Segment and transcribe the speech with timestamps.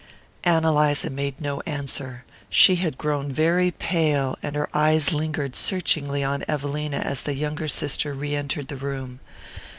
[0.43, 2.25] Ann Eliza made no answer.
[2.49, 7.67] She had grown very pale, and her eyes lingered searchingly on Evelina as the younger
[7.67, 9.19] sister re entered the room.